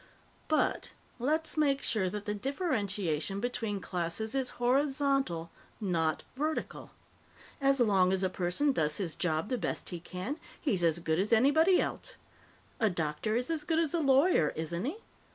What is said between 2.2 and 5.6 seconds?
the differentiation between classes is horizontal,